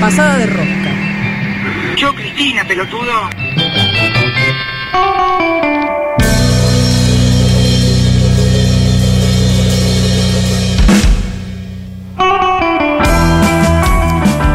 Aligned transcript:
pasada 0.00 0.38
de 0.38 0.46
rosca. 0.46 0.90
Yo, 1.96 2.14
Cristina, 2.14 2.64
pelotudo. 2.66 3.12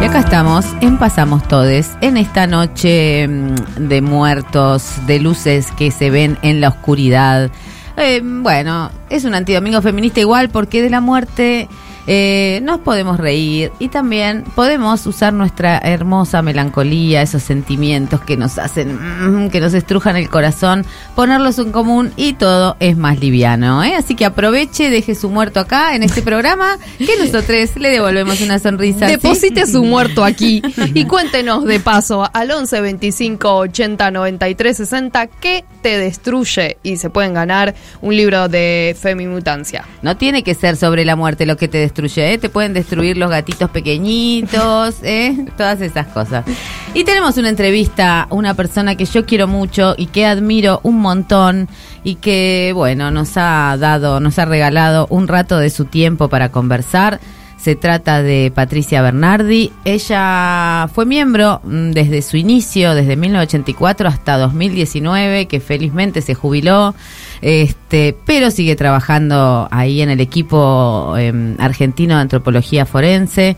Y 0.01 0.05
acá 0.05 0.19
estamos, 0.19 0.65
en 0.81 0.97
Pasamos 0.97 1.47
Todes, 1.47 1.91
en 2.01 2.17
esta 2.17 2.47
noche 2.47 3.27
mm, 3.27 3.55
de 3.87 4.01
muertos, 4.01 4.93
de 5.05 5.19
luces 5.19 5.71
que 5.77 5.91
se 5.91 6.09
ven 6.09 6.39
en 6.41 6.59
la 6.59 6.69
oscuridad. 6.69 7.51
Eh, 7.97 8.21
bueno, 8.23 8.89
es 9.11 9.25
un 9.25 9.35
antidomingo 9.35 9.81
feminista 9.83 10.19
igual 10.19 10.49
porque 10.49 10.81
de 10.81 10.89
la 10.89 11.01
muerte 11.01 11.69
eh, 12.07 12.59
nos 12.63 12.79
podemos 12.79 13.17
reír 13.17 13.71
y 13.79 13.89
también 13.89 14.43
podemos 14.55 15.05
usar 15.07 15.33
nuestra 15.33 15.77
hermosa 15.79 16.41
melancolía, 16.41 17.21
esos 17.21 17.43
sentimientos 17.43 18.21
que 18.21 18.37
nos 18.37 18.59
hacen, 18.59 19.45
mm, 19.45 19.49
que 19.49 19.59
nos 19.59 19.73
estrujan 19.73 20.15
el 20.15 20.29
corazón, 20.29 20.85
ponerlos 21.15 21.57
en 21.59 21.71
común 21.71 22.11
y 22.15 22.33
todo 22.33 22.77
es 22.79 22.97
más 22.97 23.19
liviano. 23.19 23.83
¿eh? 23.83 23.95
Así 23.95 24.15
que 24.15 24.25
aproveche, 24.25 24.89
deje 24.89 25.15
su 25.15 25.29
muerto 25.29 25.59
acá 25.59 25.95
en 25.95 26.03
este 26.03 26.21
programa, 26.23 26.77
que 26.97 27.17
nosotros 27.17 27.75
le 27.77 27.89
devolvemos 27.89 28.41
una 28.41 28.59
sonrisa. 28.59 29.07
¿sí? 29.07 29.13
Deposite 29.13 29.65
su 29.65 29.83
muerto 29.83 30.23
aquí 30.23 30.61
y 30.93 31.05
cuéntenos 31.05 31.65
de 31.65 31.79
paso 31.79 32.29
al 32.33 32.51
11 32.51 32.81
25 32.81 33.55
80 33.55 34.11
93 34.11 34.77
60 34.77 35.27
qué 35.27 35.65
te 35.81 35.97
destruye 35.97 36.77
y 36.83 36.97
se 36.97 37.09
pueden 37.09 37.33
ganar 37.33 37.75
un 38.01 38.15
libro 38.15 38.47
de 38.47 38.95
Femimutancia. 38.99 39.85
No 40.01 40.17
tiene 40.17 40.43
que 40.43 40.53
ser 40.53 40.77
sobre 40.77 41.05
la 41.05 41.15
muerte 41.15 41.45
lo 41.45 41.57
que 41.57 41.67
te 41.67 41.77
destruye, 41.77 41.94
¿eh? 41.97 42.37
te 42.37 42.49
pueden 42.49 42.73
destruir 42.73 43.17
los 43.17 43.29
gatitos 43.29 43.69
pequeñitos, 43.69 44.95
¿eh? 45.03 45.45
todas 45.57 45.81
esas 45.81 46.07
cosas. 46.07 46.45
Y 46.93 47.03
tenemos 47.03 47.37
una 47.37 47.49
entrevista 47.49 48.27
una 48.29 48.53
persona 48.53 48.95
que 48.95 49.05
yo 49.05 49.25
quiero 49.25 49.47
mucho 49.47 49.95
y 49.97 50.07
que 50.07 50.25
admiro 50.25 50.79
un 50.83 50.99
montón 50.99 51.67
y 52.03 52.15
que, 52.15 52.71
bueno, 52.73 53.11
nos 53.11 53.37
ha 53.37 53.75
dado, 53.79 54.19
nos 54.19 54.37
ha 54.39 54.45
regalado 54.45 55.07
un 55.09 55.27
rato 55.27 55.57
de 55.57 55.69
su 55.69 55.85
tiempo 55.85 56.29
para 56.29 56.49
conversar. 56.49 57.19
Se 57.57 57.75
trata 57.75 58.21
de 58.21 58.51
Patricia 58.53 59.01
Bernardi. 59.01 59.71
Ella 59.85 60.87
fue 60.93 61.05
miembro 61.05 61.61
mm, 61.63 61.91
desde 61.91 62.21
su 62.21 62.37
inicio, 62.37 62.93
desde 62.93 63.15
1984 63.15 64.07
hasta 64.07 64.37
2019, 64.37 65.47
que 65.47 65.59
felizmente 65.59 66.21
se 66.21 66.35
jubiló, 66.35 66.93
este, 67.41 68.15
pero 68.25 68.51
sigue 68.51 68.75
trabajando 68.75 69.67
ahí 69.71 70.01
en 70.01 70.09
el 70.09 70.21
equipo 70.21 71.15
em, 71.17 71.55
argentino 71.59 72.15
de 72.15 72.21
antropología 72.21 72.85
forense. 72.85 73.57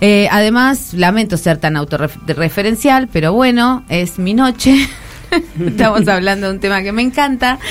Eh, 0.00 0.28
además, 0.30 0.92
lamento 0.92 1.36
ser 1.36 1.58
tan 1.58 1.76
autorreferencial, 1.76 3.08
pero 3.12 3.32
bueno, 3.32 3.84
es 3.88 4.18
mi 4.18 4.34
noche. 4.34 4.76
Estamos 5.66 6.06
hablando 6.08 6.46
de 6.48 6.54
un 6.54 6.60
tema 6.60 6.82
que 6.82 6.92
me 6.92 7.02
encanta. 7.02 7.58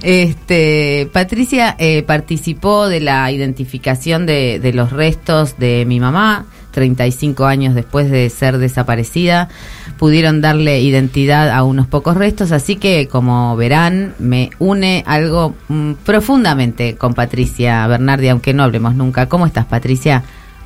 Este, 0.00 1.10
Patricia 1.12 1.74
eh, 1.76 2.04
participó 2.04 2.88
de 2.88 3.00
la 3.00 3.32
identificación 3.32 4.26
de, 4.26 4.60
de 4.60 4.72
los 4.72 4.92
restos 4.92 5.58
de 5.58 5.84
mi 5.86 5.98
mamá. 5.98 6.46
35 6.70 7.46
años 7.46 7.74
después 7.74 8.10
de 8.10 8.28
ser 8.30 8.58
desaparecida, 8.58 9.48
pudieron 9.98 10.40
darle 10.40 10.80
identidad 10.80 11.50
a 11.50 11.64
unos 11.64 11.86
pocos 11.86 12.16
restos, 12.16 12.52
así 12.52 12.76
que 12.76 13.08
como 13.08 13.56
verán, 13.56 14.14
me 14.18 14.50
une 14.58 15.02
algo 15.06 15.54
mm, 15.68 15.94
profundamente 16.04 16.96
con 16.96 17.14
Patricia 17.14 17.86
Bernardi, 17.86 18.28
aunque 18.28 18.54
no 18.54 18.62
hablemos 18.62 18.94
nunca. 18.94 19.26
¿Cómo 19.26 19.46
estás, 19.46 19.66
Patricia? 19.66 20.22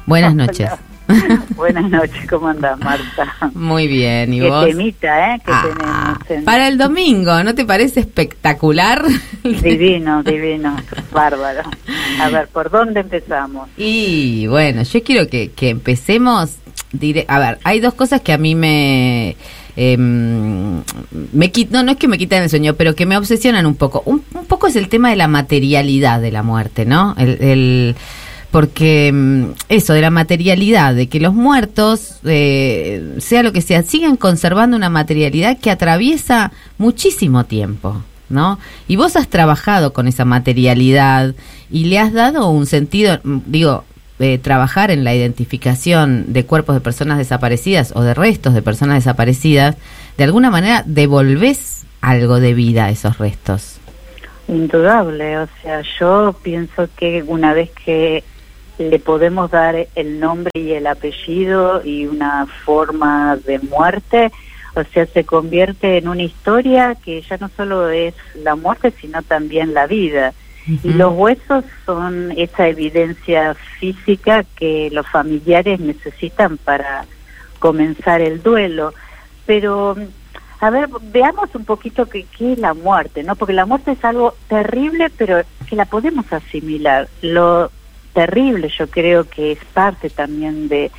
Buenas 0.06 0.34
noches. 0.36 0.70
Buenas 1.56 1.90
noches, 1.90 2.26
¿cómo 2.28 2.48
andás, 2.48 2.78
Marta? 2.80 3.34
Muy 3.54 3.86
bien, 3.88 4.32
¿y 4.32 4.40
Qué 4.40 4.48
vos? 4.48 4.66
temita, 4.66 5.34
¿eh? 5.34 5.40
Que 5.44 5.52
Ah, 5.52 5.62
tenemos 6.18 6.30
en- 6.30 6.44
para 6.44 6.68
el 6.68 6.78
domingo, 6.78 7.42
¿no 7.44 7.54
te 7.54 7.64
parece 7.64 8.00
espectacular? 8.00 9.02
Divino, 9.42 10.22
divino, 10.24 10.76
bárbaro. 11.12 11.62
A 12.20 12.28
ver, 12.30 12.48
¿por 12.48 12.70
dónde 12.70 13.00
empezamos? 13.00 13.68
Y 13.76 14.46
bueno, 14.46 14.82
yo 14.82 15.02
quiero 15.02 15.28
que, 15.28 15.50
que 15.50 15.70
empecemos. 15.70 16.56
dire- 16.92 17.24
a 17.28 17.38
ver, 17.38 17.58
hay 17.64 17.80
dos 17.80 17.94
cosas 17.94 18.20
que 18.20 18.32
a 18.32 18.38
mí 18.38 18.54
me. 18.54 19.36
em, 19.76 20.76
me 21.32 21.50
quit- 21.52 21.70
no, 21.70 21.82
no 21.82 21.92
es 21.92 21.96
que 21.98 22.08
me 22.08 22.18
quitan 22.18 22.42
el 22.42 22.50
sueño, 22.50 22.74
pero 22.74 22.94
que 22.94 23.06
me 23.06 23.16
obsesionan 23.16 23.66
un 23.66 23.74
poco. 23.74 24.02
Un, 24.06 24.22
un 24.34 24.46
poco 24.46 24.66
es 24.66 24.76
el 24.76 24.88
tema 24.88 25.10
de 25.10 25.16
la 25.16 25.28
materialidad 25.28 26.20
de 26.20 26.30
la 26.32 26.42
muerte, 26.42 26.84
¿no? 26.86 27.14
El, 27.18 27.38
el- 27.42 27.96
porque 28.52 29.10
mm, 29.12 29.44
eso, 29.70 29.94
de 29.94 30.02
la 30.02 30.10
materialidad, 30.10 30.94
de 30.94 31.08
que 31.08 31.18
los 31.18 31.34
muertos, 31.34 32.20
eh, 32.24 33.16
sea 33.18 33.42
lo 33.42 33.52
que 33.52 33.62
sea, 33.62 33.82
sigan 33.82 34.16
conservando 34.16 34.76
una 34.76 34.90
materialidad 34.90 35.58
que 35.58 35.70
atraviesa 35.70 36.52
muchísimo 36.78 37.44
tiempo, 37.44 38.02
¿no? 38.28 38.60
Y 38.86 38.96
vos 38.96 39.16
has 39.16 39.28
trabajado 39.28 39.92
con 39.94 40.06
esa 40.06 40.24
materialidad 40.24 41.34
y 41.70 41.86
le 41.86 41.98
has 41.98 42.12
dado 42.12 42.48
un 42.50 42.66
sentido, 42.66 43.18
mm, 43.24 43.38
digo, 43.46 43.84
eh, 44.18 44.38
trabajar 44.38 44.90
en 44.90 45.02
la 45.02 45.14
identificación 45.14 46.32
de 46.32 46.44
cuerpos 46.44 46.76
de 46.76 46.82
personas 46.82 47.16
desaparecidas 47.18 47.92
o 47.96 48.02
de 48.02 48.12
restos 48.12 48.52
de 48.54 48.60
personas 48.60 48.96
desaparecidas, 48.96 49.76
de 50.18 50.24
alguna 50.24 50.50
manera 50.50 50.84
devolvés 50.86 51.86
algo 52.02 52.38
de 52.38 52.52
vida 52.52 52.84
a 52.84 52.90
esos 52.90 53.16
restos. 53.16 53.78
Indudable, 54.46 55.38
o 55.38 55.48
sea, 55.62 55.82
yo 55.98 56.36
pienso 56.42 56.88
que 56.98 57.24
una 57.26 57.54
vez 57.54 57.70
que 57.84 58.22
le 58.78 58.98
podemos 58.98 59.50
dar 59.50 59.86
el 59.94 60.20
nombre 60.20 60.50
y 60.54 60.72
el 60.72 60.86
apellido 60.86 61.84
y 61.84 62.06
una 62.06 62.46
forma 62.64 63.36
de 63.36 63.58
muerte, 63.58 64.30
o 64.74 64.84
sea, 64.84 65.06
se 65.06 65.24
convierte 65.24 65.98
en 65.98 66.08
una 66.08 66.22
historia 66.22 66.94
que 66.94 67.20
ya 67.22 67.36
no 67.36 67.50
solo 67.56 67.90
es 67.90 68.14
la 68.34 68.54
muerte, 68.56 68.92
sino 69.00 69.22
también 69.22 69.74
la 69.74 69.86
vida. 69.86 70.32
Y 70.66 70.92
los 70.92 71.12
huesos 71.14 71.64
son 71.84 72.32
esa 72.36 72.68
evidencia 72.68 73.54
física 73.54 74.44
que 74.56 74.90
los 74.92 75.06
familiares 75.08 75.80
necesitan 75.80 76.56
para 76.56 77.04
comenzar 77.58 78.20
el 78.20 78.42
duelo. 78.42 78.94
Pero, 79.44 79.96
a 80.60 80.70
ver, 80.70 80.88
veamos 81.12 81.52
un 81.54 81.64
poquito 81.64 82.06
qué 82.06 82.26
qué 82.38 82.52
es 82.52 82.58
la 82.60 82.74
muerte, 82.74 83.24
¿no? 83.24 83.34
Porque 83.34 83.52
la 83.52 83.66
muerte 83.66 83.92
es 83.92 84.04
algo 84.04 84.34
terrible, 84.48 85.10
pero 85.16 85.42
que 85.68 85.74
la 85.74 85.84
podemos 85.84 86.32
asimilar. 86.32 87.08
Lo 87.22 87.70
terrible 88.12 88.70
yo 88.76 88.88
creo 88.88 89.24
que 89.24 89.52
es 89.52 89.58
parte 89.72 90.10
también 90.10 90.68
de 90.68 90.90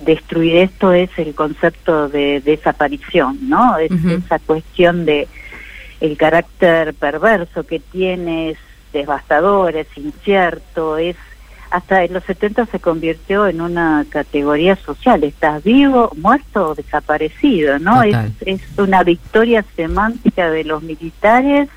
destruir 0.00 0.56
esto 0.56 0.92
es 0.92 1.10
el 1.18 1.34
concepto 1.34 2.08
de 2.08 2.40
desaparición, 2.40 3.38
¿no? 3.48 3.78
Es 3.78 3.90
esa 3.90 4.38
cuestión 4.38 5.04
de 5.04 5.26
el 6.00 6.16
carácter 6.16 6.94
perverso 6.94 7.64
que 7.64 7.80
tiene, 7.80 8.50
es 8.50 8.58
devastador, 8.92 9.76
es 9.76 9.88
incierto, 9.96 10.96
es 10.96 11.16
hasta 11.70 12.02
en 12.02 12.14
los 12.14 12.24
70 12.24 12.64
se 12.66 12.80
convirtió 12.80 13.46
en 13.46 13.60
una 13.60 14.06
categoría 14.08 14.76
social, 14.76 15.22
estás 15.24 15.62
vivo, 15.62 16.10
muerto 16.16 16.70
o 16.70 16.74
desaparecido, 16.74 17.78
¿no? 17.78 18.02
Es, 18.02 18.16
es 18.40 18.62
una 18.78 19.02
victoria 19.02 19.62
semántica 19.76 20.48
de 20.50 20.64
los 20.64 20.82
militares 20.82 21.68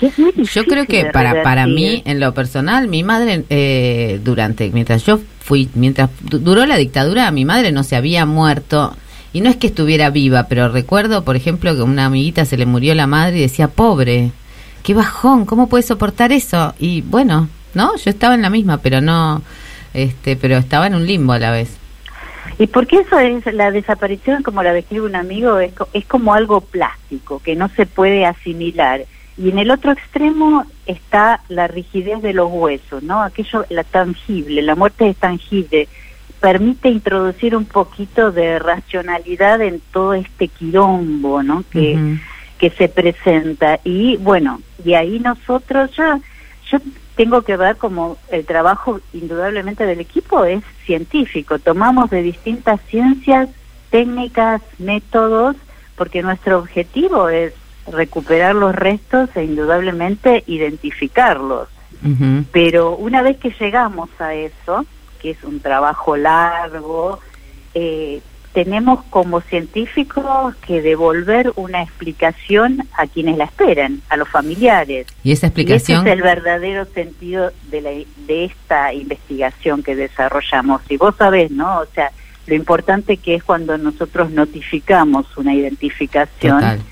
es 0.00 0.18
muy 0.18 0.32
Yo 0.52 0.64
creo 0.64 0.86
que 0.86 1.06
para 1.06 1.42
para 1.42 1.66
mí, 1.66 2.02
en 2.04 2.18
lo 2.20 2.34
personal, 2.34 2.88
mi 2.88 3.02
madre 3.04 3.44
eh, 3.50 4.20
durante 4.24 4.70
mientras 4.70 5.04
yo 5.04 5.20
fui 5.40 5.68
mientras 5.74 6.10
du- 6.20 6.38
duró 6.38 6.66
la 6.66 6.76
dictadura, 6.76 7.30
mi 7.30 7.44
madre 7.44 7.72
no 7.72 7.84
se 7.84 7.96
había 7.96 8.26
muerto. 8.26 8.96
Y 9.34 9.40
no 9.40 9.48
es 9.48 9.56
que 9.56 9.68
estuviera 9.68 10.10
viva, 10.10 10.46
pero 10.48 10.68
recuerdo, 10.68 11.24
por 11.24 11.36
ejemplo, 11.36 11.74
que 11.74 11.80
a 11.80 11.84
una 11.84 12.04
amiguita 12.06 12.44
se 12.44 12.58
le 12.58 12.66
murió 12.66 12.94
la 12.94 13.06
madre 13.06 13.38
y 13.38 13.40
decía 13.40 13.68
pobre, 13.68 14.30
qué 14.82 14.92
bajón, 14.92 15.46
cómo 15.46 15.68
puede 15.70 15.82
soportar 15.84 16.32
eso 16.32 16.74
y 16.78 17.00
bueno, 17.00 17.48
no, 17.72 17.96
yo 17.96 18.10
estaba 18.10 18.34
en 18.34 18.42
la 18.42 18.50
misma, 18.50 18.78
pero 18.78 19.00
no, 19.00 19.40
este, 19.94 20.36
pero 20.36 20.58
estaba 20.58 20.86
en 20.86 20.94
un 20.96 21.06
limbo 21.06 21.32
a 21.32 21.38
la 21.38 21.50
vez. 21.50 21.78
Y 22.58 22.66
porque 22.66 22.96
eso 22.98 23.18
es 23.18 23.46
la 23.54 23.70
desaparición, 23.70 24.42
como 24.42 24.62
la 24.62 24.74
describe 24.74 25.06
un 25.06 25.16
amigo, 25.16 25.58
es, 25.60 25.72
es 25.94 26.04
como 26.04 26.34
algo 26.34 26.60
plástico 26.60 27.40
que 27.42 27.56
no 27.56 27.68
se 27.70 27.86
puede 27.86 28.26
asimilar. 28.26 29.00
Y 29.36 29.48
en 29.48 29.58
el 29.58 29.70
otro 29.70 29.92
extremo 29.92 30.64
está 30.86 31.40
la 31.48 31.66
rigidez 31.66 32.20
de 32.22 32.34
los 32.34 32.50
huesos, 32.50 33.02
¿no? 33.02 33.22
Aquello, 33.22 33.64
la 33.70 33.84
tangible, 33.84 34.60
la 34.62 34.74
muerte 34.74 35.08
es 35.08 35.16
tangible, 35.16 35.88
permite 36.40 36.88
introducir 36.88 37.56
un 37.56 37.64
poquito 37.64 38.30
de 38.30 38.58
racionalidad 38.58 39.60
en 39.62 39.80
todo 39.92 40.14
este 40.14 40.48
quilombo, 40.48 41.42
¿no? 41.42 41.64
Que, 41.70 42.18
que 42.58 42.70
se 42.70 42.88
presenta. 42.88 43.80
Y 43.84 44.16
bueno, 44.18 44.60
y 44.84 44.94
ahí 44.94 45.18
nosotros 45.18 45.90
ya, 45.96 46.20
yo 46.70 46.78
tengo 47.16 47.42
que 47.42 47.56
ver 47.56 47.76
como 47.76 48.18
el 48.30 48.44
trabajo 48.44 49.00
indudablemente 49.12 49.86
del 49.86 50.00
equipo 50.00 50.44
es 50.44 50.62
científico. 50.84 51.58
Tomamos 51.58 52.10
de 52.10 52.22
distintas 52.22 52.80
ciencias, 52.88 53.48
técnicas, 53.90 54.62
métodos, 54.78 55.56
porque 55.96 56.22
nuestro 56.22 56.58
objetivo 56.58 57.28
es 57.28 57.52
recuperar 57.86 58.54
los 58.54 58.74
restos 58.74 59.28
e 59.34 59.44
indudablemente 59.44 60.44
identificarlos. 60.46 61.68
Pero 62.50 62.96
una 62.96 63.22
vez 63.22 63.36
que 63.36 63.54
llegamos 63.60 64.10
a 64.18 64.34
eso, 64.34 64.84
que 65.20 65.30
es 65.30 65.44
un 65.44 65.60
trabajo 65.60 66.16
largo 66.16 67.20
eh, 67.74 68.20
tenemos 68.52 69.02
como 69.08 69.40
científicos 69.40 70.54
que 70.66 70.82
devolver 70.82 71.52
una 71.56 71.82
explicación 71.82 72.86
a 72.98 73.06
quienes 73.06 73.38
la 73.38 73.44
esperen, 73.44 74.02
a 74.10 74.16
los 74.16 74.28
familiares. 74.28 75.06
¿Y 75.24 75.32
esa 75.32 75.46
explicación? 75.46 75.98
Y 75.98 76.00
ese 76.00 76.10
es 76.10 76.16
el 76.16 76.22
verdadero 76.22 76.84
sentido 76.84 77.50
de, 77.70 77.80
la, 77.80 77.90
de 78.26 78.44
esta 78.44 78.92
investigación 78.92 79.82
que 79.82 79.96
desarrollamos. 79.96 80.82
Y 80.90 80.98
vos 80.98 81.14
sabés, 81.16 81.50
¿no? 81.50 81.78
O 81.78 81.86
sea, 81.94 82.12
lo 82.46 82.54
importante 82.54 83.16
que 83.16 83.36
es 83.36 83.42
cuando 83.42 83.78
nosotros 83.78 84.30
notificamos 84.30 85.34
una 85.38 85.54
identificación, 85.54 86.82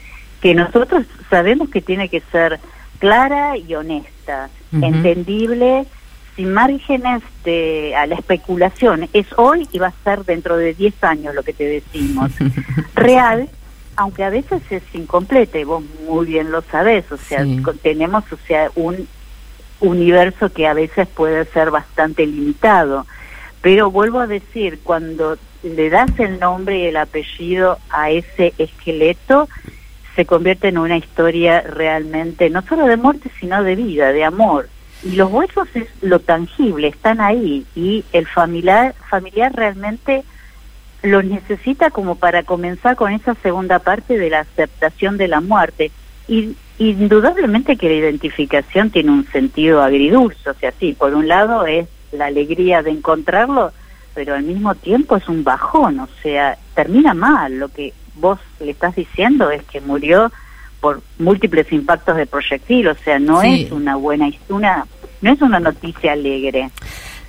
que 0.41 0.55
nosotros 0.55 1.07
sabemos 1.29 1.69
que 1.69 1.81
tiene 1.81 2.09
que 2.09 2.23
ser 2.33 2.59
clara 2.99 3.57
y 3.57 3.75
honesta, 3.75 4.51
entendible 4.73 5.87
sin 6.37 6.53
márgenes 6.53 7.23
de, 7.45 7.95
a 7.97 8.07
la 8.07 8.15
especulación. 8.15 9.09
Es 9.13 9.27
hoy 9.37 9.69
y 9.73 9.79
va 9.79 9.89
a 9.89 10.05
ser 10.05 10.25
dentro 10.25 10.57
de 10.57 10.75
10 10.75 11.05
años 11.05 11.35
lo 11.35 11.43
que 11.43 11.53
te 11.53 11.65
decimos. 11.65 12.31
Real, 12.95 13.49
aunque 13.97 14.25
a 14.25 14.31
veces 14.31 14.63
es 14.71 14.83
incompleta 14.95 15.59
y 15.59 15.65
vos 15.65 15.83
muy 16.07 16.27
bien 16.27 16.51
lo 16.51 16.63
sabés, 16.63 17.11
o 17.11 17.17
sea, 17.17 17.45
tenemos 17.83 18.25
o 18.33 18.37
sea, 18.47 18.71
un 18.75 19.09
universo 19.81 20.53
que 20.53 20.67
a 20.67 20.75
veces 20.75 21.09
puede 21.09 21.45
ser 21.47 21.71
bastante 21.71 22.27
limitado. 22.27 23.07
Pero 23.63 23.91
vuelvo 23.91 24.21
a 24.21 24.27
decir, 24.27 24.81
cuando 24.83 25.37
le 25.63 25.91
das 25.91 26.11
el 26.19 26.39
nombre 26.39 26.79
y 26.79 26.87
el 26.87 26.97
apellido 26.97 27.79
a 27.91 28.11
ese 28.11 28.55
esqueleto, 28.57 29.49
se 30.17 30.27
convierte 30.27 30.69
en 30.69 30.79
una 30.79 30.97
historia 30.97 31.61
realmente 31.61 32.51
no 32.51 32.63
solo 32.63 32.87
de 32.87 32.97
muerte, 32.97 33.31
sino 33.39 33.63
de 33.63 33.77
vida, 33.77 34.13
de 34.13 34.25
amor 34.25 34.69
y 35.03 35.17
los 35.17 35.31
huesos 35.31 35.69
es 35.75 35.89
lo 36.03 36.19
tangible, 36.19 36.89
están 36.89 37.21
ahí 37.21 37.65
y 37.75 38.05
el 38.13 38.27
familiar, 38.27 38.95
familiar 39.09 39.53
realmente 39.55 40.25
los 41.03 41.25
necesita 41.25 41.91
como 41.91 42.17
para 42.17 42.43
comenzar 42.43 42.97
con 42.97 43.13
esa 43.13 43.35
segunda 43.37 43.79
parte 43.79 44.19
de 44.19 44.29
la 44.29 44.41
aceptación 44.41 45.17
de 45.17 45.29
la 45.29 45.41
muerte. 45.41 45.91
Y 46.29 46.55
indudablemente 46.79 47.77
que 47.77 47.89
la 47.89 47.95
identificación 47.95 48.91
tiene 48.91 49.11
un 49.11 49.27
sentido 49.27 49.83
agridulce, 49.83 50.51
o 50.51 50.55
sea, 50.55 50.73
sí, 50.79 50.93
por 50.93 51.15
un 51.15 51.27
lado 51.27 51.67
es 51.67 51.89
la 52.13 52.27
alegría 52.27 52.83
de 52.83 52.91
encontrarlo, 52.91 53.73
pero 54.15 54.35
al 54.35 54.43
mismo 54.43 54.75
tiempo 54.75 55.17
es 55.17 55.27
un 55.29 55.43
bajón, 55.43 56.01
o 56.01 56.09
sea, 56.23 56.59
termina 56.75 57.15
mal. 57.15 57.59
Lo 57.59 57.69
que 57.69 57.95
vos 58.15 58.39
le 58.61 58.71
estás 58.71 58.97
diciendo 58.97 59.51
es 59.51 59.63
que 59.65 59.81
murió 59.81 60.31
por 60.81 61.03
múltiples 61.19 61.71
impactos 61.73 62.17
de 62.17 62.27
proyectil, 62.27 62.89
o 62.89 62.95
sea, 62.95 63.19
no 63.19 63.43
es 63.43 63.71
una 63.71 63.97
buena 63.97 64.31
una 64.49 64.87
no 65.21 65.33
es 65.33 65.43
una 65.43 65.61
noticia 65.61 66.13
alegre. 66.13 66.71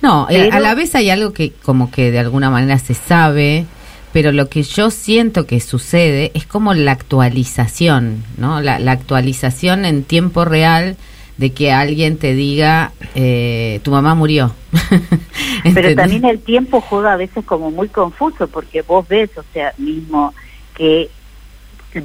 No, 0.00 0.26
eh, 0.30 0.48
a 0.50 0.58
la 0.58 0.74
vez 0.74 0.94
hay 0.94 1.10
algo 1.10 1.32
que 1.32 1.52
como 1.52 1.90
que 1.90 2.10
de 2.10 2.18
alguna 2.18 2.50
manera 2.50 2.78
se 2.78 2.94
sabe, 2.94 3.66
pero 4.12 4.32
lo 4.32 4.48
que 4.48 4.62
yo 4.62 4.90
siento 4.90 5.46
que 5.46 5.60
sucede 5.60 6.32
es 6.34 6.46
como 6.46 6.74
la 6.74 6.92
actualización, 6.92 8.24
¿no? 8.36 8.60
La, 8.60 8.76
actualización 8.90 9.84
en 9.84 10.02
tiempo 10.02 10.44
real 10.44 10.96
de 11.36 11.52
que 11.52 11.72
alguien 11.72 12.18
te 12.18 12.34
diga 12.34 12.92
eh, 13.14 13.80
tu 13.84 13.90
mamá 13.90 14.14
murió. 14.14 14.54
pero 15.74 15.94
también 15.94 16.24
el 16.24 16.40
tiempo 16.40 16.80
juega 16.80 17.12
a 17.12 17.16
veces 17.16 17.44
como 17.44 17.70
muy 17.70 17.88
confuso 17.88 18.48
porque 18.48 18.82
vos 18.82 19.06
ves, 19.08 19.30
o 19.36 19.44
sea, 19.52 19.72
mismo 19.78 20.34
que 20.74 21.10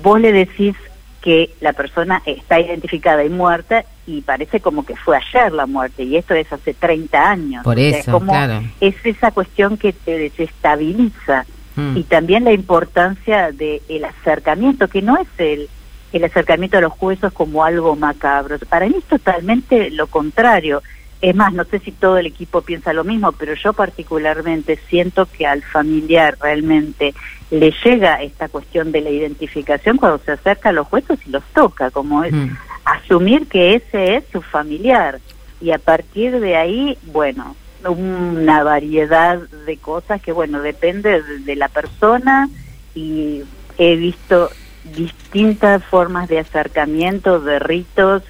vos 0.02 0.20
le 0.20 0.32
decís 0.32 0.76
que 1.22 1.54
la 1.62 1.74
persona 1.74 2.22
está 2.26 2.60
identificada 2.60 3.24
y 3.24 3.30
muerta 3.30 3.84
y 4.06 4.22
parece 4.22 4.62
como 4.62 4.86
que 4.86 4.96
fue 4.96 5.18
ayer 5.18 5.52
la 5.52 5.66
muerte 5.66 6.04
y 6.04 6.16
esto 6.16 6.34
es 6.34 6.52
hace 6.54 6.74
30 6.74 7.30
años. 7.30 7.64
Por 7.64 7.80
eso, 7.80 8.20
claro. 8.22 8.64
Es 8.80 8.96
esa 9.04 9.32
cuestión 9.32 9.78
que 9.78 9.92
te 9.92 10.18
desestabiliza 10.18 11.46
mm. 11.76 11.98
y 11.98 12.04
también 12.04 12.46
la 12.46 12.54
importancia 12.54 13.52
del 13.52 13.82
el 13.90 14.06
acercamiento, 14.06 14.88
que 14.88 15.02
no 15.02 15.18
es 15.18 15.28
el, 15.38 15.68
el 16.14 16.24
acercamiento 16.24 16.78
a 16.78 16.82
los 16.82 16.94
huesos 17.00 17.34
como 17.34 17.64
algo 17.64 17.96
macabro. 17.96 18.58
Para 18.70 18.88
mí 18.88 18.96
es 18.98 19.04
totalmente 19.06 19.90
lo 19.92 20.08
contrario. 20.08 20.82
Es 21.22 21.36
más, 21.36 21.52
no 21.52 21.64
sé 21.64 21.80
si 21.80 21.92
todo 21.92 22.18
el 22.18 22.28
equipo 22.28 22.62
piensa 22.62 22.94
lo 22.94 23.04
mismo, 23.04 23.32
pero 23.32 23.56
yo 23.56 23.74
particularmente 23.74 24.80
siento 24.88 25.26
que 25.26 25.48
al 25.48 25.64
familiar 25.64 26.38
realmente 26.40 27.16
le 27.50 27.74
llega 27.84 28.22
esta 28.22 28.50
cuestión 28.50 28.92
de 28.92 29.02
la 29.02 29.10
identificación 29.10 29.98
cuando 29.98 30.20
se 30.20 30.34
acerca 30.34 30.70
a 30.70 30.74
los 30.74 30.92
huesos 30.92 31.20
y 31.26 31.32
los 31.32 31.44
toca, 31.54 31.90
como 31.90 32.24
es 32.24 32.34
mm. 32.34 32.50
asumir 32.86 33.48
que 33.48 33.76
ese 33.76 34.18
es 34.18 34.26
su 34.32 34.42
familiar. 34.42 35.20
Y 35.60 35.72
a 35.72 35.80
partir 35.80 36.40
de 36.40 36.56
ahí, 36.56 36.98
bueno, 37.04 37.56
una 37.86 38.64
variedad 38.64 39.40
de 39.40 39.78
cosas 39.78 40.22
que, 40.22 40.32
bueno, 40.32 40.62
depende 40.62 41.22
de 41.22 41.56
la 41.56 41.70
persona 41.70 42.50
y 42.94 43.44
he 43.78 43.96
visto 43.96 44.50
distintas 44.96 45.84
formas 45.84 46.30
de 46.30 46.40
acercamiento, 46.40 47.40
de 47.40 47.60
ritos 47.60 48.24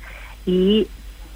y 0.46 0.88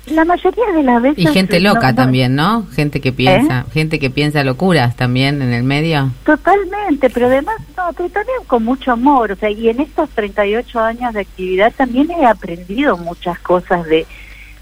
la 0.08 0.26
mayoría 0.26 0.72
de 0.74 0.84
las 0.84 1.02
veces... 1.02 1.20
Y 1.20 1.28
gente 1.28 1.60
loca 1.60 1.94
también, 1.94 2.36
¿no? 2.36 2.66
Gente 2.72 3.02
que 3.02 3.12
piensa, 3.12 3.66
¿Eh? 3.68 3.72
gente 3.72 4.00
que 4.00 4.10
piensa 4.10 4.44
locuras 4.44 4.96
también 4.96 5.42
en 5.42 5.54
el 5.54 5.64
medio. 5.64 6.12
Totalmente, 6.26 7.10
pero 7.10 7.28
además, 7.28 7.56
no, 7.78 7.94
pero 7.96 8.10
también 8.10 8.38
con 8.48 8.64
mucho 8.64 8.92
amor, 8.92 9.32
o 9.32 9.36
sea, 9.36 9.50
y 9.50 9.70
en 9.70 9.80
estos 9.80 10.10
38 10.10 10.80
años 10.80 11.14
de 11.14 11.22
actividad 11.22 11.74
también 11.76 12.10
he 12.12 12.26
aprendido 12.26 12.98
muchas 12.98 13.40
cosas 13.40 13.86
de, 13.86 14.08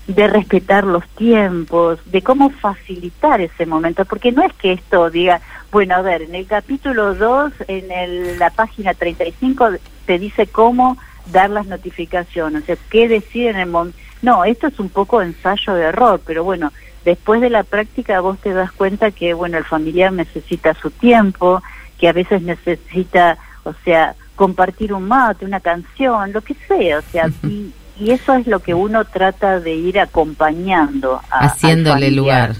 de 0.07 0.27
respetar 0.27 0.83
los 0.83 1.07
tiempos, 1.09 1.99
de 2.05 2.21
cómo 2.21 2.49
facilitar 2.49 3.39
ese 3.41 3.65
momento, 3.65 4.05
porque 4.05 4.31
no 4.31 4.43
es 4.43 4.53
que 4.53 4.73
esto 4.73 5.09
diga, 5.09 5.41
bueno, 5.71 5.95
a 5.95 6.01
ver, 6.01 6.23
en 6.23 6.35
el 6.35 6.47
capítulo 6.47 7.15
2, 7.15 7.53
en 7.67 7.91
el, 7.91 8.39
la 8.39 8.49
página 8.49 8.93
35, 8.93 9.69
te 10.05 10.19
dice 10.19 10.47
cómo 10.47 10.97
dar 11.31 11.49
las 11.49 11.65
notificaciones, 11.67 12.63
o 12.63 12.65
sea, 12.65 12.77
qué 12.89 13.07
decir 13.07 13.47
en 13.47 13.57
el 13.57 13.67
momento 13.67 13.97
no, 14.21 14.43
esto 14.43 14.67
es 14.67 14.79
un 14.79 14.89
poco 14.89 15.21
ensayo 15.21 15.73
de 15.73 15.83
error, 15.83 16.21
pero 16.25 16.43
bueno, 16.43 16.73
después 17.05 17.41
de 17.41 17.49
la 17.49 17.63
práctica 17.63 18.19
vos 18.19 18.37
te 18.39 18.53
das 18.53 18.71
cuenta 18.71 19.11
que, 19.11 19.33
bueno, 19.33 19.57
el 19.57 19.63
familiar 19.63 20.11
necesita 20.11 20.73
su 20.73 20.91
tiempo, 20.91 21.61
que 21.97 22.09
a 22.09 22.13
veces 22.13 22.41
necesita, 22.41 23.37
o 23.63 23.73
sea, 23.85 24.15
compartir 24.35 24.93
un 24.93 25.07
mate, 25.07 25.45
una 25.45 25.59
canción, 25.59 26.33
lo 26.33 26.41
que 26.41 26.55
sea, 26.67 26.99
o 26.99 27.01
sea, 27.11 27.29
y, 27.43 27.73
eso 27.99 28.33
es 28.35 28.47
lo 28.47 28.59
que 28.59 28.73
uno 28.73 29.03
trata 29.03 29.59
de 29.59 29.75
ir 29.75 29.99
acompañando. 29.99 31.21
A, 31.29 31.47
Haciéndole 31.47 32.11
lugar. 32.11 32.55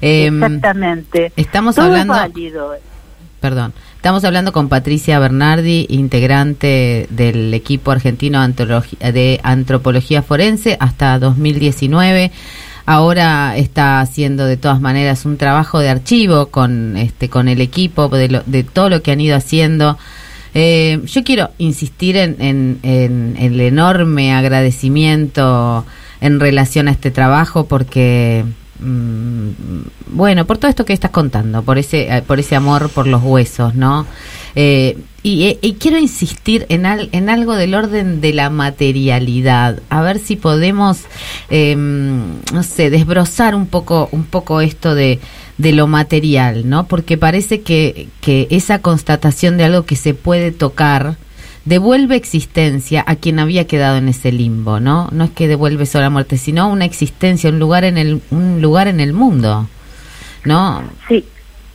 Em, 0.00 0.40
Exactamente. 0.40 1.32
Estamos 1.34 1.76
hablando... 1.76 2.14
Perdón. 3.40 3.72
Estamos 3.96 4.22
hablando 4.24 4.52
con 4.52 4.68
Patricia 4.68 5.18
Bernardi, 5.18 5.86
integrante 5.88 7.06
del 7.10 7.52
equipo 7.54 7.90
argentino 7.90 8.46
de 8.46 9.40
antropología 9.42 10.22
forense 10.22 10.76
hasta 10.78 11.18
2019. 11.18 12.32
Ahora 12.84 13.56
está 13.56 14.00
haciendo 14.00 14.44
de 14.44 14.58
todas 14.58 14.80
maneras 14.80 15.24
un 15.24 15.38
trabajo 15.38 15.78
de 15.78 15.88
archivo 15.88 16.46
con 16.46 16.96
este 16.96 17.30
con 17.30 17.48
el 17.48 17.60
equipo 17.60 18.08
de, 18.08 18.42
de 18.44 18.62
todo 18.62 18.90
lo 18.90 19.02
que 19.02 19.12
han 19.12 19.20
ido 19.20 19.36
haciendo. 19.36 19.96
Eh, 20.52 21.00
yo 21.06 21.24
quiero 21.24 21.50
insistir 21.58 22.16
en, 22.16 22.36
en 22.82 23.36
el 23.38 23.60
enorme 23.60 24.34
agradecimiento 24.34 25.86
en 26.20 26.40
relación 26.40 26.88
a 26.88 26.90
este 26.90 27.10
trabajo 27.10 27.64
porque 27.64 28.44
Mm, 28.82 29.50
bueno, 30.06 30.46
por 30.46 30.58
todo 30.58 30.70
esto 30.70 30.84
que 30.84 30.92
estás 30.92 31.10
contando, 31.10 31.62
por 31.62 31.78
ese, 31.78 32.16
eh, 32.16 32.22
por 32.22 32.40
ese 32.40 32.56
amor 32.56 32.88
por 32.88 33.06
los 33.06 33.22
huesos, 33.22 33.74
¿no? 33.74 34.06
Eh, 34.54 34.96
eh, 35.22 35.58
y, 35.60 35.74
quiero 35.74 35.98
insistir 35.98 36.64
en, 36.70 36.86
en 36.86 37.28
algo 37.28 37.54
del 37.54 37.74
orden 37.74 38.22
de 38.22 38.32
la 38.32 38.48
materialidad, 38.48 39.80
a 39.90 40.00
ver 40.00 40.18
si 40.18 40.36
podemos, 40.36 41.00
em, 41.50 42.40
no 42.52 42.62
sé, 42.62 42.88
desbrozar 42.88 43.54
un 43.54 43.66
poco, 43.66 44.08
un 44.12 44.24
poco 44.24 44.62
esto 44.62 44.94
de, 44.94 45.20
de 45.58 45.72
lo 45.72 45.86
material, 45.86 46.68
¿no? 46.68 46.86
Porque 46.86 47.18
parece 47.18 47.60
que, 47.60 48.08
que 48.22 48.48
esa 48.50 48.80
constatación 48.80 49.58
de 49.58 49.64
algo 49.64 49.84
que 49.84 49.96
se 49.96 50.14
puede 50.14 50.52
tocar, 50.52 51.16
devuelve 51.70 52.16
existencia 52.16 53.04
a 53.06 53.14
quien 53.14 53.38
había 53.38 53.68
quedado 53.68 53.96
en 53.96 54.08
ese 54.08 54.32
limbo, 54.32 54.80
¿no? 54.80 55.08
No 55.12 55.22
es 55.22 55.30
que 55.30 55.46
devuelve 55.46 55.86
solo 55.86 56.02
la 56.02 56.10
muerte, 56.10 56.36
sino 56.36 56.68
una 56.68 56.84
existencia, 56.84 57.48
un 57.48 57.60
lugar 57.60 57.84
en 57.84 57.96
el, 57.96 58.20
un 58.32 58.60
lugar 58.60 58.88
en 58.88 58.98
el 58.98 59.12
mundo, 59.12 59.68
¿no? 60.44 60.82
Sí, 61.06 61.24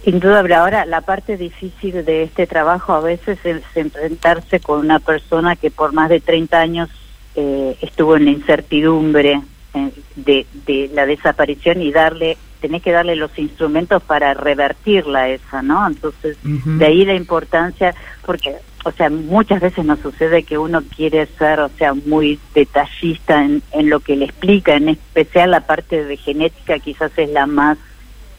indudable. 0.06 0.54
Ahora, 0.54 0.86
la 0.86 1.00
parte 1.00 1.38
difícil 1.38 2.04
de 2.04 2.24
este 2.24 2.46
trabajo 2.46 2.92
a 2.92 3.00
veces 3.00 3.40
es 3.46 3.64
enfrentarse 3.74 4.60
con 4.60 4.80
una 4.80 5.00
persona 5.00 5.56
que 5.56 5.72
por 5.72 5.94
más 5.94 6.10
de 6.10 6.20
30 6.20 6.60
años 6.60 6.90
eh, 7.36 7.78
estuvo 7.80 8.18
en 8.18 8.25
la 8.25 8.32
incertidumbre 8.32 9.42
eh, 9.75 9.92
de, 10.18 10.46
de 10.66 10.92
la 10.94 11.06
desaparición 11.06 11.82
y 11.82 11.94
darle 11.94 12.38
tenés 12.60 12.82
que 12.82 12.92
darle 12.92 13.16
los 13.16 13.38
instrumentos 13.38 14.04
para 14.04 14.34
revertirla 14.34 15.30
esa, 15.30 15.62
¿no? 15.62 15.86
Entonces, 15.86 16.36
de 16.44 16.86
ahí 16.86 17.06
la 17.06 17.14
importancia, 17.14 17.94
porque 18.25 18.56
o 18.86 18.92
sea, 18.92 19.10
muchas 19.10 19.62
veces 19.62 19.84
nos 19.84 20.00
sucede 20.00 20.44
que 20.44 20.60
uno 20.60 20.84
quiere 20.96 21.25
ser, 21.25 21.60
o 21.60 21.70
sea, 21.70 21.96
muy 21.96 22.39
detallista 22.54 23.44
en, 23.44 23.63
en 23.72 23.89
lo 23.89 24.00
que 24.00 24.15
le 24.15 24.25
explica, 24.25 24.75
en 24.75 24.89
especial 24.89 25.51
la 25.51 25.62
parte 25.62 26.06
de 26.06 26.18
genética 26.18 26.77
quizás 26.77 27.12
es 27.18 27.32
la 27.32 27.48
más 27.48 27.80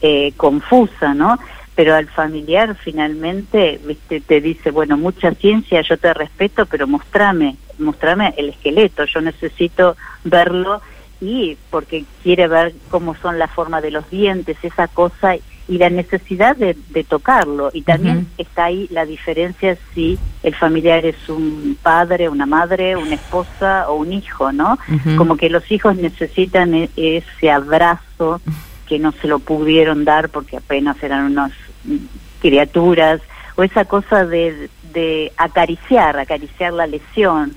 eh, 0.01 0.31
confusa, 0.37 1.13
¿no? 1.13 1.37
pero 1.75 1.93
al 1.93 2.07
familiar 2.07 2.75
finalmente 2.75 3.79
viste 3.85 4.19
te 4.19 4.41
dice 4.41 4.71
bueno 4.71 4.97
mucha 4.97 5.35
ciencia 5.35 5.83
yo 5.87 5.95
te 5.99 6.11
respeto 6.11 6.65
pero 6.65 6.87
mostrame 6.87 7.55
mostrame 7.77 8.33
el 8.35 8.49
esqueleto 8.49 9.05
yo 9.05 9.21
necesito 9.21 9.95
verlo 10.23 10.81
y 11.21 11.55
porque 11.69 12.03
quiere 12.23 12.47
ver 12.47 12.73
cómo 12.89 13.13
son 13.13 13.37
la 13.37 13.47
forma 13.47 13.79
de 13.79 13.91
los 13.91 14.09
dientes 14.09 14.57
esa 14.63 14.87
cosa 14.87 15.35
y 15.67 15.77
la 15.77 15.89
necesidad 15.89 16.55
de, 16.55 16.75
tocarlo 17.03 17.69
y 17.73 17.81
también 17.81 18.27
está 18.37 18.65
ahí 18.65 18.87
la 18.89 19.05
diferencia 19.05 19.77
si 19.93 20.17
el 20.43 20.55
familiar 20.55 21.05
es 21.05 21.29
un 21.29 21.77
padre 21.81 22.27
una 22.29 22.45
madre 22.45 22.95
una 22.95 23.15
esposa 23.15 23.89
o 23.89 23.95
un 23.95 24.13
hijo 24.13 24.51
no 24.51 24.77
como 25.17 25.37
que 25.37 25.49
los 25.49 25.69
hijos 25.71 25.95
necesitan 25.95 26.73
e, 26.73 26.89
ese 26.97 27.51
abrazo 27.51 28.41
que 28.87 28.97
no 28.97 29.11
se 29.11 29.27
lo 29.27 29.39
pudieron 29.39 30.05
dar 30.05 30.29
porque 30.29 30.57
apenas 30.57 31.01
eran 31.03 31.25
unos 31.25 31.51
criaturas, 32.39 33.21
o 33.55 33.63
esa 33.63 33.85
cosa 33.85 34.25
de, 34.25 34.69
de 34.93 35.31
acariciar, 35.37 36.17
acariciar 36.17 36.73
la 36.73 36.87
lesión. 36.87 37.53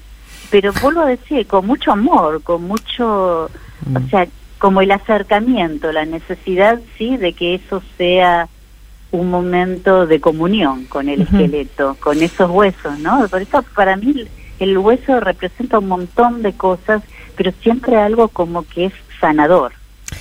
Pero 0.50 0.72
vuelvo 0.82 1.02
a 1.02 1.06
decir, 1.06 1.46
con 1.46 1.66
mucho 1.66 1.92
amor, 1.92 2.42
con 2.42 2.64
mucho, 2.64 3.44
o 3.44 3.50
mm. 3.86 4.10
sea, 4.10 4.26
como 4.60 4.82
el 4.82 4.90
acercamiento, 4.90 5.90
la 5.90 6.04
necesidad, 6.04 6.78
sí, 6.98 7.16
de 7.16 7.32
que 7.32 7.54
eso 7.54 7.82
sea 7.96 8.46
un 9.10 9.30
momento 9.30 10.06
de 10.06 10.20
comunión 10.20 10.84
con 10.84 11.08
el 11.08 11.22
esqueleto, 11.22 11.96
con 11.98 12.22
esos 12.22 12.50
huesos, 12.50 12.98
¿no? 12.98 13.26
Por 13.28 13.40
eso 13.40 13.64
para 13.74 13.96
mí 13.96 14.28
el 14.58 14.76
hueso 14.76 15.18
representa 15.18 15.78
un 15.78 15.88
montón 15.88 16.42
de 16.42 16.52
cosas, 16.52 17.02
pero 17.36 17.52
siempre 17.62 17.96
algo 17.96 18.28
como 18.28 18.64
que 18.64 18.84
es 18.84 18.92
sanador, 19.18 19.72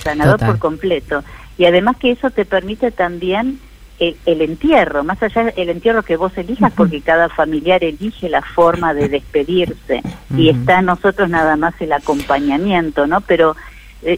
sanador 0.02 0.40
por 0.40 0.58
completo. 0.58 1.22
Y 1.58 1.66
además 1.66 1.98
que 1.98 2.12
eso 2.12 2.30
te 2.30 2.46
permite 2.46 2.90
también 2.90 3.60
el, 3.98 4.40
entierro, 4.40 5.04
más 5.04 5.22
allá 5.22 5.52
del 5.54 5.68
entierro 5.68 6.02
que 6.02 6.16
vos 6.16 6.32
elijas, 6.38 6.72
porque 6.74 7.02
cada 7.02 7.28
familiar 7.28 7.84
elige 7.84 8.30
la 8.30 8.40
forma 8.40 8.94
de 8.94 9.08
despedirse 9.10 10.00
y 10.34 10.48
está 10.48 10.78
a 10.78 10.82
nosotros 10.82 11.28
nada 11.28 11.56
más 11.56 11.74
el 11.80 11.92
acompañamiento, 11.92 13.06
¿no? 13.06 13.20
Pero 13.20 13.54
eh, 13.54 13.56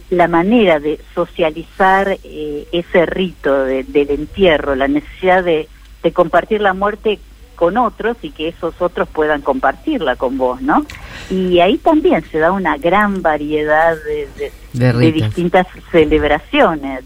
la 0.09 0.27
manera 0.27 0.79
de 0.79 0.99
socializar 1.13 2.17
eh, 2.23 2.67
ese 2.71 3.05
rito 3.05 3.65
del 3.65 4.09
entierro, 4.09 4.75
la 4.75 4.87
necesidad 4.87 5.43
de, 5.43 5.67
compartir 6.13 6.61
la 6.61 6.73
muerte 6.73 7.19
con 7.55 7.77
otros 7.77 8.17
y 8.21 8.31
que 8.31 8.49
esos 8.49 8.81
otros 8.81 9.07
puedan 9.07 9.41
compartirla 9.41 10.17
con 10.17 10.37
vos, 10.37 10.61
¿no? 10.61 10.85
Y 11.29 11.59
ahí 11.59 11.77
también 11.77 12.23
se 12.29 12.39
da 12.39 12.51
una 12.51 12.77
gran 12.77 13.21
variedad 13.21 13.95
de, 14.03 14.51
de 14.73 15.11
distintas 15.11 15.67
celebraciones 15.91 17.05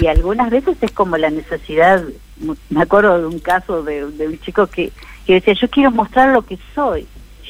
y 0.00 0.06
algunas 0.06 0.50
veces 0.50 0.76
es 0.80 0.92
como 0.92 1.16
la 1.16 1.30
necesidad, 1.30 2.02
me 2.68 2.82
acuerdo 2.82 3.18
de 3.18 3.26
un 3.26 3.38
caso 3.38 3.82
de, 3.82 4.04
un 4.04 4.40
chico 4.40 4.66
que, 4.66 4.92
que 5.26 5.34
decía, 5.34 5.54
yo 5.54 5.68
quiero 5.68 5.90
mostrar 5.90 6.30
lo 6.30 6.42
que 6.42 6.58
soy. 6.74 7.06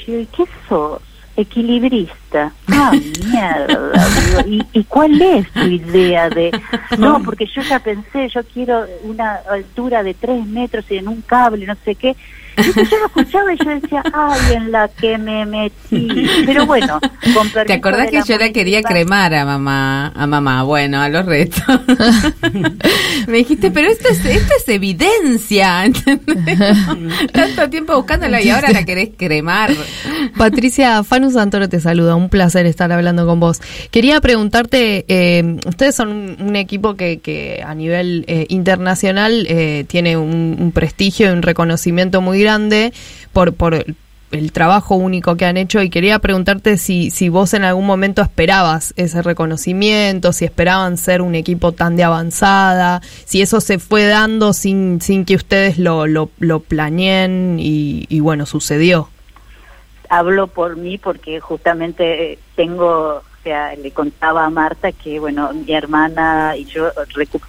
Yo 0.07 0.17
digo, 0.17 0.31
¿qué 0.37 0.45
sos? 0.69 1.03
Equilibrista. 1.41 2.53
Ah, 2.73 2.93
mierda. 2.93 4.47
¿y, 4.47 4.63
¿Y 4.73 4.85
cuál 4.85 5.21
es 5.21 5.51
tu 5.53 5.67
idea 5.67 6.31
de.? 6.31 6.51
No, 6.97 7.23
porque 7.23 7.45
yo 7.47 7.61
ya 7.61 7.79
pensé, 7.79 8.29
yo 8.29 8.43
quiero 8.45 8.87
una 9.03 9.35
altura 9.51 10.03
de 10.03 10.15
tres 10.15 10.47
metros 10.47 10.85
y 10.91 10.97
en 10.97 11.09
un 11.09 11.21
cable, 11.21 11.67
no 11.67 11.75
sé 11.85 11.95
qué 11.97 12.17
yo 12.57 12.99
lo 12.99 13.07
escuchaba 13.07 13.55
y 13.55 13.59
yo 13.59 13.71
decía, 13.71 14.03
ay, 14.13 14.55
en 14.55 14.73
la 14.73 14.89
que 14.89 15.19
me 15.19 15.47
metí. 15.47 16.09
Pero 16.47 16.67
bueno, 16.67 17.01
con 17.35 17.51
¿Te 17.67 17.73
acordás 17.75 18.11
que 18.11 18.21
yo 18.27 18.39
la 18.39 18.51
quería 18.53 18.83
cremar 18.83 19.35
a 19.35 19.45
mamá? 19.45 20.13
A 20.15 20.27
mamá, 20.27 20.63
bueno, 20.65 21.01
a 21.01 21.09
los 21.09 21.25
retos. 21.25 21.63
me 23.27 23.39
dijiste, 23.39 23.71
pero 23.71 23.89
esto 23.89 24.09
es, 24.09 24.25
esto 24.25 24.55
es 24.57 24.69
evidencia. 24.69 25.85
Tanto 27.33 27.71
tiempo 27.71 27.97
buscándola 27.97 28.43
y 28.43 28.51
ahora 28.51 28.71
la 28.73 28.85
querés 28.85 29.11
cremar. 29.17 29.73
Patricia, 30.37 31.03
Fanu 31.05 31.31
Santoro 31.31 31.69
te 31.69 31.81
saluda. 31.81 32.15
Un 32.15 32.29
placer 32.29 32.67
estar 32.67 32.93
hablando 32.93 33.27
con 33.27 33.41
vos. 33.41 33.61
Quería 33.91 34.21
preguntarte, 34.21 35.05
eh, 35.09 35.57
ustedes 35.67 35.95
son 35.95 36.37
un, 36.41 36.57
equipo 36.57 36.95
que, 36.95 37.21
que, 37.21 37.63
a 37.65 37.75
nivel 37.75 38.25
eh, 38.27 38.47
internacional 38.49 39.47
eh, 39.49 39.85
tiene 39.89 40.17
un, 40.17 40.57
un 40.59 40.73
prestigio 40.73 41.29
y 41.29 41.31
un 41.31 41.43
reconocimiento 41.43 42.21
muy 42.21 42.41
grande 42.41 42.50
por, 43.33 43.55
por 43.55 43.85
el 44.31 44.53
trabajo 44.53 44.95
único 44.95 45.37
que 45.37 45.45
han 45.45 45.57
hecho 45.57 45.83
y 45.83 45.91
quería 45.91 46.19
preguntarte 46.19 46.77
si, 46.77 47.11
si 47.11 47.29
vos 47.29 47.53
en 47.55 47.65
algún 47.65 47.87
momento 47.87 48.23
esperabas 48.23 48.95
ese 48.97 49.23
reconocimiento, 49.23 50.33
si 50.33 50.45
esperaban 50.45 50.97
ser 50.97 51.23
un 51.23 51.35
equipo 51.35 51.73
tan 51.73 51.97
de 51.97 52.05
avanzada, 52.05 53.01
si 53.25 53.43
eso 53.43 53.61
se 53.61 53.79
fue 53.79 54.07
dando 54.07 54.53
sin, 54.53 55.01
sin 55.01 55.25
que 55.25 55.35
ustedes 55.35 55.79
lo, 55.79 56.07
lo, 56.07 56.31
lo 56.39 56.61
planeen 56.61 57.57
y, 57.59 58.21
bueno, 58.21 58.47
sucedió. 58.47 59.09
Hablo 60.09 60.49
por 60.49 60.77
mí 60.77 60.99
porque 60.99 61.41
justamente 61.41 62.39
tengo, 62.57 63.23
sea, 63.43 63.75
le 63.75 63.91
contaba 63.91 64.45
a 64.45 64.51
Marta 64.51 64.93
que, 64.93 65.19
bueno, 65.19 65.53
mi 65.53 65.73
hermana 65.73 66.57
y 66.57 66.65
yo 66.65 66.91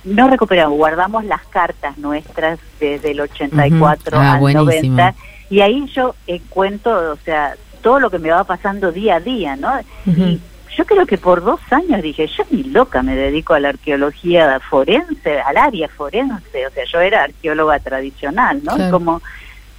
no 0.05 0.29
recuperamos, 0.29 0.77
guardamos 0.77 1.25
las 1.25 1.45
cartas 1.47 1.97
nuestras 1.97 2.59
desde 2.79 3.11
el 3.11 3.21
84 3.21 4.17
ah, 4.17 4.33
al 4.33 4.53
90 4.53 5.15
y 5.49 5.59
ahí 5.59 5.85
yo 5.93 6.15
eh, 6.27 6.41
cuento, 6.49 7.11
o 7.11 7.17
sea, 7.17 7.55
todo 7.81 7.99
lo 7.99 8.09
que 8.09 8.19
me 8.19 8.31
va 8.31 8.43
pasando 8.45 8.91
día 8.91 9.17
a 9.17 9.19
día, 9.19 9.55
¿no? 9.57 9.71
Y 10.05 10.39
yo 10.77 10.85
creo 10.85 11.05
que 11.05 11.17
por 11.17 11.43
dos 11.43 11.59
años 11.71 12.01
dije, 12.01 12.27
yo 12.27 12.43
ni 12.49 12.63
loca 12.63 13.03
me 13.03 13.15
dedico 13.15 13.53
a 13.53 13.59
la 13.59 13.69
arqueología 13.69 14.59
forense, 14.61 15.41
al 15.41 15.57
área 15.57 15.89
forense, 15.89 16.67
o 16.67 16.71
sea, 16.71 16.85
yo 16.85 17.01
era 17.01 17.23
arqueóloga 17.23 17.79
tradicional, 17.79 18.61
¿no? 18.63 18.89
Como 18.89 19.21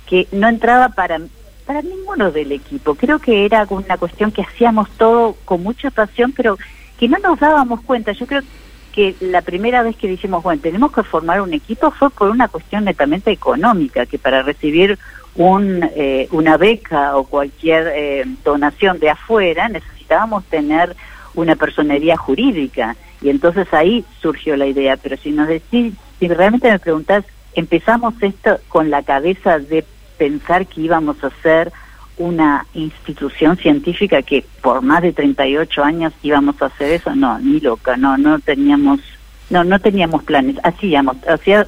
que 0.07 0.28
no 0.33 0.49
entraba 0.49 0.90
para 0.90 1.21
para 1.66 1.83
ninguno 1.83 2.31
del 2.31 2.52
equipo. 2.52 2.95
Creo 2.95 3.19
que 3.19 3.45
era 3.45 3.66
una 3.71 3.97
cuestión 3.97 4.31
que 4.31 4.42
hacíamos 4.42 4.90
todo 4.90 5.37
con 5.45 5.62
mucha 5.62 5.90
pasión, 5.90 6.33
pero 6.33 6.59
que 6.99 7.09
no 7.09 7.19
nos 7.19 7.38
dábamos 7.40 7.81
cuenta. 7.83 8.12
Yo 8.12 8.26
creo 8.26 8.42
que 8.92 9.14
la 9.21 9.42
primera 9.42 9.83
vez 9.83 9.97
que 9.97 10.09
dijimos, 10.09 10.42
bueno, 10.42 10.61
tenemos 10.61 10.92
que 10.92 11.02
formar 11.02 11.40
un 11.40 11.54
equipo 11.54 11.90
fue 11.90 12.11
por 12.11 12.31
una 12.31 12.49
cuestión 12.49 12.85
netamente 12.85 13.31
económica, 13.31 14.07
que 14.07 14.19
para 14.19 14.42
recibir 14.42 14.99
un, 15.35 15.88
eh, 15.97 16.28
una 16.31 16.57
beca 16.57 17.16
o 17.16 17.25
cualquier 17.25 17.90
eh, 17.95 18.25
donación 18.45 18.99
de 18.99 19.11
afuera, 19.11 19.69
necesitábamos 19.69 20.45
tener 20.45 20.95
una 21.35 21.57
personería 21.57 22.16
jurídica. 22.16 22.97
Y 23.23 23.31
entonces 23.31 23.73
ahí 23.73 24.04
surgió 24.21 24.57
la 24.57 24.66
idea. 24.66 24.97
Pero 24.97 25.16
si 25.16 25.31
nos 25.31 25.49
decís, 25.49 25.95
si 26.19 26.28
realmente 26.28 26.71
me 26.71 26.78
preguntás, 26.78 27.25
empezamos 27.54 28.14
esto 28.21 28.59
con 28.69 28.90
la 28.90 29.02
cabeza 29.02 29.59
de 29.59 29.85
pensar 30.19 30.66
que 30.66 30.81
íbamos 30.81 31.23
a 31.25 31.31
ser 31.42 31.73
una 32.19 32.66
institución 32.75 33.57
científica 33.57 34.23
que 34.23 34.45
por 34.61 34.83
más 34.83 35.02
de 35.02 35.12
38 35.12 35.83
años 35.83 36.12
íbamos 36.23 36.61
a 36.62 36.66
hacer 36.66 36.92
eso, 36.92 37.14
no, 37.14 37.38
ni 37.38 37.61
loca, 37.61 37.97
no, 37.97 38.16
no 38.19 38.38
teníamos, 38.38 39.00
no, 39.50 39.64
no 39.64 39.78
teníamos 39.81 40.23
planes, 40.23 40.57
hacíamos, 40.62 41.16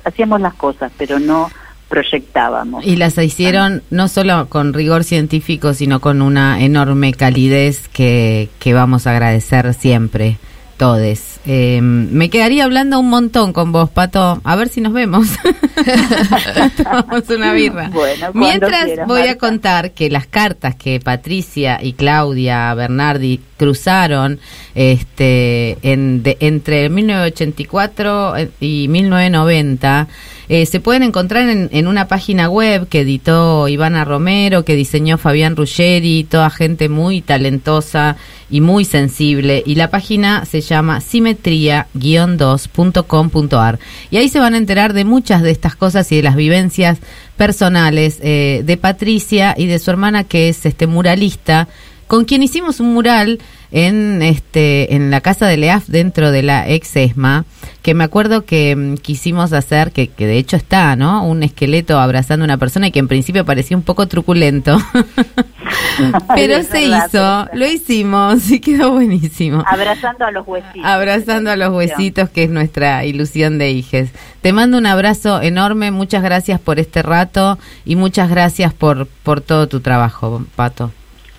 hacíamos 0.05 0.41
las 0.41 0.55
cosas, 0.55 0.93
pero 0.97 1.19
no 1.19 1.51
proyectábamos. 1.89 2.85
Y 2.85 2.97
las 2.97 3.17
hicieron 3.19 3.83
no 3.91 4.09
solo 4.09 4.49
con 4.49 4.73
rigor 4.73 5.05
científico, 5.05 5.75
sino 5.75 6.01
con 6.01 6.23
una 6.23 6.61
enorme 6.61 7.13
calidez 7.13 7.89
que, 7.89 8.49
que 8.59 8.75
vamos 8.75 9.07
a 9.07 9.13
agradecer 9.13 9.73
siempre, 9.75 10.39
todes. 10.77 11.41
Eh, 11.47 11.81
me 11.83 12.31
quedaría 12.31 12.65
hablando 12.65 12.99
un 12.99 13.11
montón 13.11 13.53
con 13.53 13.73
vos, 13.73 13.91
Pato. 13.91 14.41
A 14.43 14.57
ver 14.57 14.69
si 14.69 14.81
nos 14.81 14.93
vemos. 14.93 15.29
Tomamos 16.77 17.29
una 17.31 17.53
birra. 17.53 17.91
Mientras 18.33 19.07
voy 19.07 19.23
a 19.23 19.39
contar 19.39 19.93
que 19.93 20.11
las 20.11 20.27
cartas 20.27 20.75
que 20.75 21.01
Patricia 21.01 21.79
y 21.83 21.93
Claudia 21.95 22.73
Bernardi 22.75 23.41
cruzaron 23.57 24.41
este, 24.75 25.79
en, 25.83 26.23
entre 26.41 26.89
1984 26.89 28.35
y 28.61 28.89
1990 28.89 30.09
eh, 30.49 30.67
se 30.67 30.81
pueden 30.81 31.03
encontrar 31.03 31.49
en, 31.49 31.69
en, 31.73 31.87
una 31.87 32.09
página 32.09 32.49
web 32.49 32.89
que 32.89 33.01
editó 33.01 33.69
Ivana 33.69 34.05
Romero, 34.05 34.65
que 34.65 34.77
diseñó 34.77 35.19
Fabián 35.19 35.57
Ruggeri, 35.57 36.25
toda 36.25 36.51
gente 36.51 36.89
muy 36.89 37.23
talentosa 37.23 38.17
y 38.51 38.61
muy 38.61 38.85
sensible. 38.85 39.63
Y 39.67 39.75
la 39.75 39.91
página 39.91 40.45
se 40.45 40.61
llama 40.61 41.01
simetría-2.com.ar. 41.01 43.79
Y 44.11 44.19
ahí 44.19 44.29
se 44.29 44.39
van 44.39 44.55
a 44.55 44.59
enterar 44.59 44.93
de 44.93 45.05
muchas 45.05 45.43
de 45.43 45.51
estas 45.51 45.75
cosas 45.77 46.11
y 46.13 46.17
de 46.17 46.23
las 46.23 46.37
vivencias 46.37 46.99
personales 47.37 48.19
eh, 48.23 48.63
de 48.65 48.77
Patricia 48.77 49.55
y 49.57 49.67
de 49.67 49.79
su 49.79 49.91
hermana, 49.91 50.25
que 50.25 50.49
es 50.49 50.67
este 50.67 50.87
muralista, 50.87 51.69
con 52.07 52.25
quien 52.25 52.43
hicimos 52.43 52.81
un 52.81 52.95
mural 52.95 53.41
en 53.75 54.23
este 54.23 54.95
en 54.95 55.11
la 55.11 55.21
casa 55.21 55.49
de 55.49 55.57
Leaf 55.57 55.89
dentro 55.89 56.31
de 56.31 56.45
la 56.45 56.69
ex 56.69 56.95
ESMA, 56.95 57.45
que 57.83 57.93
me 57.93 58.05
acuerdo 58.05 58.45
que 58.45 58.77
mm, 58.77 58.95
quisimos 58.99 59.53
hacer, 59.53 59.91
que, 59.91 60.09
que 60.09 60.29
de 60.29 60.39
hecho 60.39 60.57
está, 60.57 60.95
¿no? 60.95 61.27
Un 61.27 61.43
esqueleto 61.43 61.99
abrazando 61.99 62.45
a 62.45 62.47
una 62.47 62.57
persona 62.57 62.87
y 62.87 62.93
que 62.93 63.01
en 63.01 63.09
principio 63.09 63.45
parecía 63.45 63.77
un 63.77 63.83
poco 63.83 64.07
truculento. 64.07 64.79
Pero 66.37 66.63
se 66.63 66.85
hizo, 66.85 67.49
lo 67.53 67.67
hicimos 67.67 68.49
y 68.51 68.61
quedó 68.61 68.93
buenísimo. 68.93 69.65
Abrazando 69.67 70.25
a 70.25 70.31
los 70.31 70.47
huesitos. 70.47 70.85
Abrazando 70.85 71.51
a 71.51 71.57
los 71.57 71.75
huesitos, 71.75 72.31
que 72.31 72.45
es 72.45 72.51
nuestra 72.51 73.05
ilusión 73.05 73.59
de 73.59 73.73
hijes. 73.73 74.11
Te 74.41 74.53
mando 74.53 74.79
un 74.79 74.87
abrazo 74.87 75.43
enorme, 75.43 75.91
muchas 75.91 76.23
gracias 76.23 76.61
por 76.61 76.79
este 76.79 77.03
rato 77.03 77.59
y 77.85 77.97
muchas 77.97 78.31
gracias 78.31 78.73
por, 78.73 79.09
por 79.25 79.41
todo 79.41 79.67
tu 79.67 79.81
trabajo, 79.81 80.45
Pato. 80.55 80.93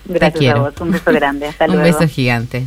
Gracias 0.08 0.38
quiero. 0.38 0.58
a 0.58 0.70
vos. 0.70 0.80
Un 0.80 0.92
beso 0.92 1.12
grande. 1.12 1.46
Hasta 1.46 1.64
un 1.68 1.72
luego. 1.72 1.98
beso 1.98 2.08
gigante. 2.12 2.64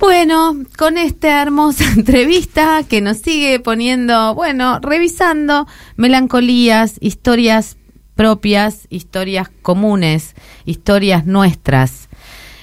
Bueno, 0.00 0.56
con 0.76 0.98
esta 0.98 1.40
hermosa 1.42 1.84
entrevista 1.96 2.82
que 2.88 3.00
nos 3.00 3.18
sigue 3.18 3.60
poniendo, 3.60 4.34
bueno, 4.34 4.78
revisando 4.80 5.66
melancolías, 5.96 6.96
historias 7.00 7.76
propias, 8.14 8.86
historias 8.90 9.48
comunes, 9.62 10.34
historias 10.64 11.26
nuestras. 11.26 12.08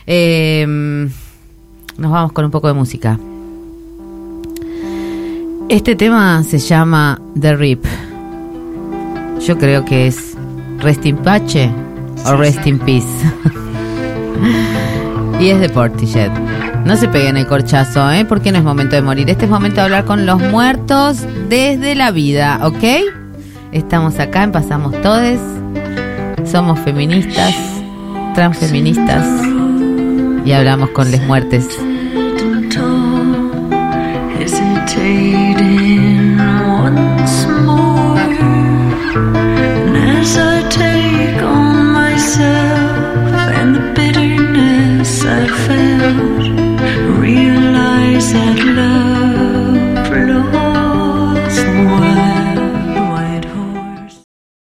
Eh, 0.08 0.66
nos 1.98 2.12
vamos 2.12 2.32
con 2.32 2.46
un 2.46 2.52
poco 2.52 2.68
de 2.68 2.74
música. 2.74 3.20
Este 5.70 5.96
tema 5.96 6.44
se 6.44 6.60
llama 6.60 7.22
The 7.40 7.56
Rip. 7.56 7.86
Yo 9.46 9.58
creo 9.58 9.86
que 9.86 10.08
es 10.08 10.36
Rest 10.80 11.06
in 11.06 11.18
Pace 11.18 11.72
o 12.26 12.36
Rest 12.36 12.66
in 12.68 12.80
Peace. 12.80 13.08
y 15.40 15.50
es 15.50 15.60
de 15.60 15.70
Portishead. 15.70 16.32
No 16.86 16.96
se 16.96 17.08
peguen 17.08 17.38
el 17.38 17.48
corchazo, 17.48 18.12
¿eh? 18.12 18.26
Porque 18.26 18.52
no 18.52 18.58
es 18.58 18.64
momento 18.64 18.96
de 18.96 19.02
morir. 19.02 19.30
Este 19.30 19.46
es 19.46 19.52
momento 19.52 19.78
de 19.78 19.82
hablar 19.84 20.06
con 20.06 20.26
los 20.26 20.42
muertos 20.42 21.26
desde 21.48 21.96
la 21.96 22.12
vida, 22.12 22.60
¿ok? 22.64 22.84
Estamos 23.72 24.20
acá 24.20 24.44
en 24.44 24.52
Pasamos 24.52 25.00
Todes. 25.02 25.40
Somos 26.46 26.80
feministas, 26.80 27.56
transfeministas. 28.34 29.26
Y 30.44 30.52
hablamos 30.54 30.90
con 30.90 31.12
les 31.12 31.22
muertes. 31.26 31.68
hesitate 34.42 35.41